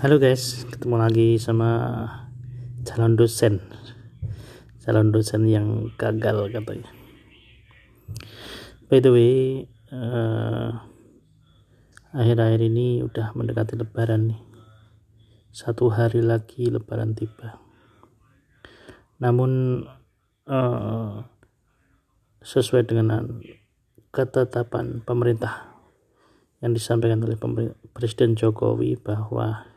[0.00, 1.68] Halo guys, ketemu lagi sama
[2.88, 3.60] calon dosen.
[4.80, 6.88] Calon dosen yang gagal katanya.
[8.88, 10.72] By the way, uh,
[12.16, 14.40] akhir-akhir ini udah mendekati lebaran nih.
[15.52, 17.60] Satu hari lagi lebaran tiba.
[19.20, 19.84] Namun
[20.48, 21.28] uh,
[22.40, 23.44] sesuai dengan
[24.16, 25.76] ketetapan pemerintah
[26.64, 27.36] yang disampaikan oleh
[27.92, 29.68] Presiden Jokowi bahwa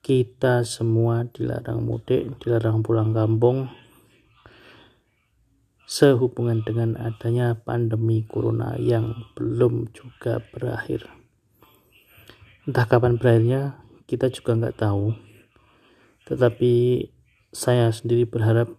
[0.00, 3.68] kita semua dilarang mudik, dilarang pulang kampung
[5.90, 11.10] sehubungan dengan adanya pandemi corona yang belum juga berakhir.
[12.62, 15.18] Entah kapan berakhirnya, kita juga nggak tahu.
[16.30, 16.72] Tetapi
[17.50, 18.70] saya sendiri berharap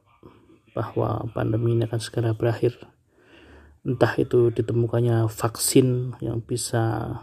[0.72, 2.80] bahwa pandemi ini akan segera berakhir.
[3.84, 7.18] Entah itu ditemukannya vaksin yang bisa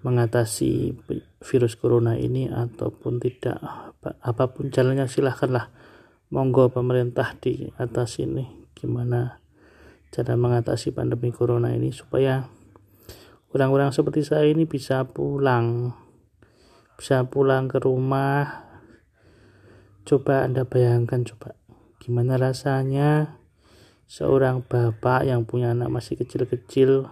[0.00, 0.96] mengatasi
[1.44, 3.60] virus corona ini ataupun tidak
[4.00, 5.68] apa pun jalannya silahkanlah.
[6.30, 8.46] Monggo pemerintah di atas ini
[8.78, 9.42] gimana
[10.14, 12.46] cara mengatasi pandemi corona ini supaya
[13.50, 15.90] orang-orang seperti saya ini bisa pulang.
[16.94, 18.70] Bisa pulang ke rumah.
[20.06, 21.58] Coba anda bayangkan coba.
[21.98, 23.40] Gimana rasanya
[24.06, 27.10] seorang bapak yang punya anak masih kecil-kecil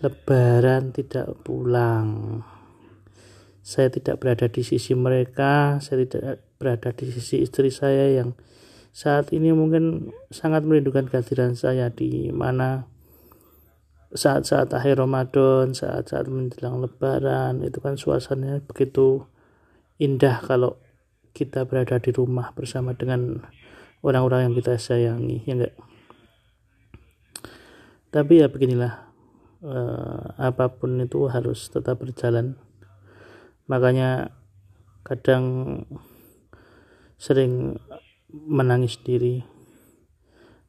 [0.00, 2.40] lebaran tidak pulang.
[3.66, 8.38] Saya tidak berada di sisi mereka saya tidak berada di sisi istri saya yang
[8.96, 12.88] saat ini mungkin sangat merindukan kehadiran saya di mana
[14.16, 19.28] saat-saat akhir Ramadan, saat-saat menjelang lebaran itu kan suasananya begitu
[20.00, 20.80] indah kalau
[21.36, 23.44] kita berada di rumah bersama dengan
[24.00, 25.74] orang-orang yang kita sayangi ya enggak?
[28.08, 29.05] Tapi ya beginilah
[29.64, 32.58] eh, apa pun itu harus tetap berjalan.
[33.66, 34.34] Makanya
[35.06, 35.44] kadang
[37.16, 37.80] sering
[38.30, 39.40] menangis diri.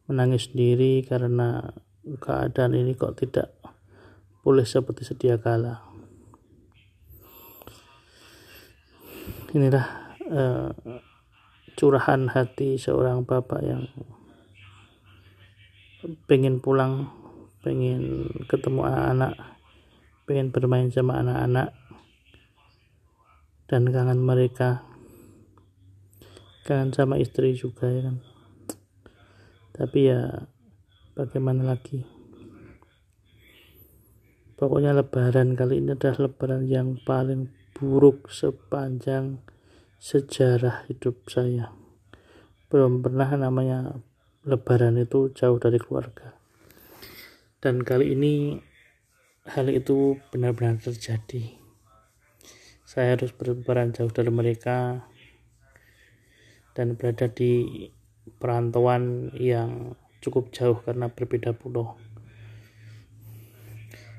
[0.08, 1.76] Menangis diri karena
[2.24, 3.52] keadaan ini kok tidak
[4.48, 5.84] boleh seperti sedia kala.
[9.52, 10.72] Inilah uh,
[11.76, 13.84] curahan hati seorang bapak yang
[16.32, 17.12] pengen pulang
[17.66, 19.34] pengen ketemu anak-anak.
[20.28, 21.74] Pengen bermain sama anak-anak.
[23.68, 24.84] Dan kangen mereka.
[26.64, 28.18] Kangen sama istri juga ya kan?
[29.76, 30.48] Tapi ya
[31.16, 32.04] bagaimana lagi?
[34.58, 39.38] Pokoknya lebaran kali ini adalah lebaran yang paling buruk sepanjang
[40.02, 41.70] sejarah hidup saya.
[42.66, 44.02] Belum pernah namanya
[44.48, 46.37] lebaran itu jauh dari keluarga
[47.58, 48.62] dan kali ini
[49.50, 51.58] hal itu benar-benar terjadi.
[52.86, 55.10] Saya harus berperan jauh dari mereka
[56.78, 57.88] dan berada di
[58.38, 61.98] perantauan yang cukup jauh karena berbeda pulau.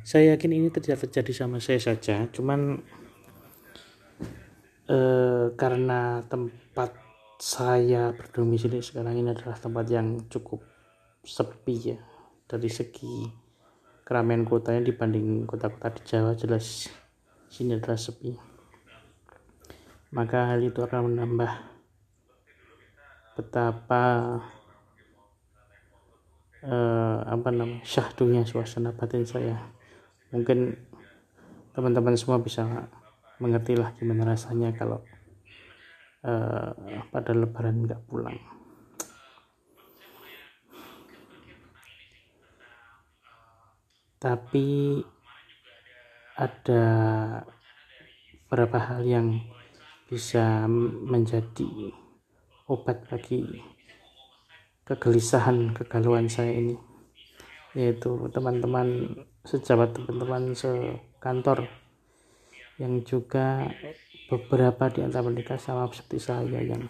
[0.03, 2.81] Saya yakin ini tidak terjadi sama saya saja cuman
[4.89, 6.97] eh, karena tempat
[7.39, 10.65] saya berdomisili sekarang ini adalah tempat yang cukup
[11.23, 12.18] sepi ya
[12.49, 13.29] dari segi
[14.09, 16.89] keramaian kotanya dibanding kota-kota di Jawa jelas
[17.53, 18.33] sini adalah sepi.
[20.17, 21.53] Maka hal itu akan menambah
[23.37, 24.05] betapa
[26.65, 29.61] eh, apa namanya syahdunya suasana batin saya.
[30.33, 30.73] Mungkin
[31.77, 32.89] teman-teman semua bisa
[33.37, 35.05] mengerti lah gimana rasanya kalau
[36.25, 36.73] eh,
[37.13, 38.41] pada lebaran nggak pulang
[44.19, 44.99] tapi
[46.39, 46.85] ada
[48.47, 49.29] beberapa hal yang
[50.11, 50.67] bisa
[51.07, 51.95] menjadi
[52.71, 53.63] obat bagi
[54.87, 56.77] kegelisahan kegalauan saya ini
[57.77, 61.69] yaitu teman-teman sejawat teman-teman sekantor
[62.79, 63.69] yang juga
[64.31, 66.87] beberapa di antara mereka sama seperti saya yang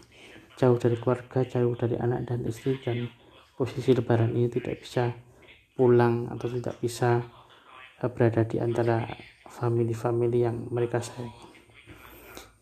[0.59, 3.09] jauh dari keluarga, jauh dari anak dan istri dan
[3.55, 5.15] posisi lebaran ini tidak bisa
[5.79, 7.23] pulang atau tidak bisa
[8.03, 9.07] eh, berada di antara
[9.47, 11.49] family-family yang mereka sayangi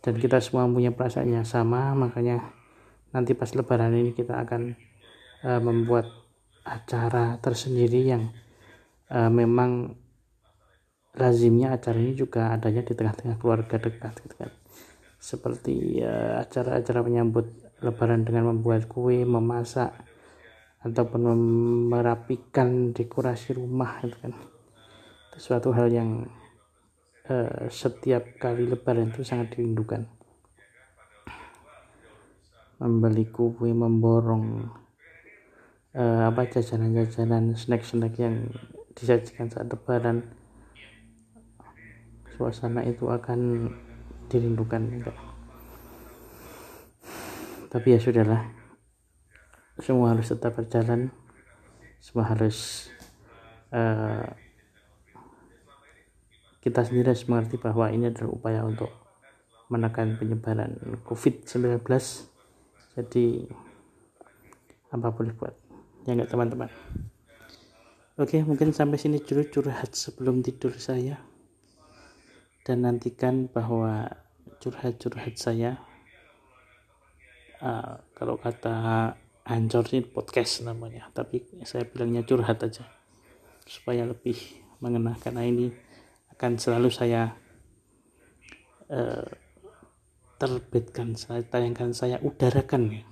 [0.06, 2.54] dan kita semua punya perasaan yang sama makanya
[3.10, 4.78] nanti pas lebaran ini kita akan
[5.42, 6.06] uh, membuat
[6.62, 8.30] acara tersendiri yang
[9.10, 9.98] uh, memang
[11.18, 14.52] lazimnya acara ini juga adanya di tengah-tengah keluarga dekat gitu kan.
[15.16, 16.04] Seperti
[16.44, 17.48] acara-acara menyambut
[17.80, 19.96] lebaran dengan membuat kue memasak
[20.86, 21.22] ataupun
[21.90, 24.32] merapikan dekorasi rumah itu kan.
[25.30, 26.30] Itu suatu hal yang
[27.26, 30.06] uh, setiap kali lebaran itu sangat dirindukan.
[32.78, 34.70] Membeli kue memborong
[35.96, 38.46] uh, apa jajanan-jajanan snack-snack yang
[38.94, 40.22] disajikan saat lebaran.
[42.36, 43.72] Suasana itu akan
[44.28, 45.16] dirindukan enggak
[47.76, 48.40] tapi ya sudahlah
[49.86, 51.14] semua harus tetap berjalan.
[52.02, 52.90] Semua harus
[53.70, 54.26] uh,
[56.58, 58.90] kita sendiri harus mengerti bahwa ini adalah upaya untuk
[59.70, 60.74] menekan penyebaran
[61.06, 61.86] COVID-19
[62.98, 63.26] jadi
[64.90, 65.54] apa boleh buat?
[66.02, 66.70] Ya enggak teman-teman?
[68.18, 71.22] Oke mungkin sampai sini dulu curhat sebelum tidur saya.
[72.66, 74.10] Dan nantikan bahwa
[74.58, 75.78] curhat-curhat saya
[77.62, 79.14] uh, kalau kata
[79.46, 82.82] Ancor sih podcast namanya tapi saya bilangnya curhat aja.
[83.66, 84.34] Supaya lebih
[84.82, 85.70] mengenal karena ini
[86.34, 87.32] akan selalu saya
[88.90, 89.28] uh,
[90.36, 93.04] terbitkan saya tayangkan saya udarakan ya.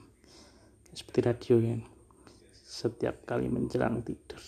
[0.94, 1.76] Seperti radio ya
[2.64, 4.42] setiap kali menjelang tidur.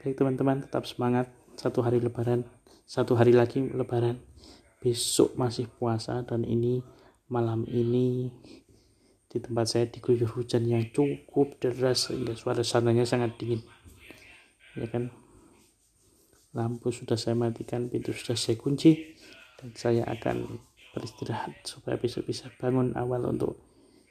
[0.00, 1.28] Baik teman-teman tetap semangat.
[1.52, 2.48] Satu hari lebaran
[2.92, 4.20] satu hari lagi lebaran.
[4.82, 6.82] Besok masih puasa dan ini
[7.30, 8.28] malam ini
[9.32, 13.64] di tempat saya diguyur hujan yang cukup deras sehingga suara sananya sangat dingin
[14.76, 15.08] ya kan
[16.52, 19.16] lampu sudah saya matikan pintu sudah saya kunci
[19.56, 20.60] dan saya akan
[20.92, 23.56] beristirahat supaya besok bisa bangun awal untuk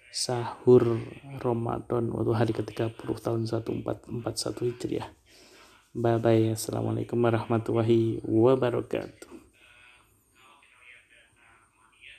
[0.09, 0.97] sahur
[1.39, 4.25] Ramadan untuk hari ke-30 tahun 1441
[4.67, 5.07] Hijriah.
[5.95, 6.51] Bye bye.
[6.51, 9.40] Assalamualaikum warahmatullahi wabarakatuh.